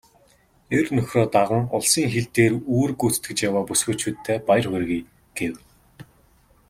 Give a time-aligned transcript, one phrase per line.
[0.77, 5.01] "Эр нөхрөө даган улсын хил дээр үүрэг гүйцэтгэж яваа бүсгүйчүүддээ баяр хүргэе"
[5.37, 5.55] гэв.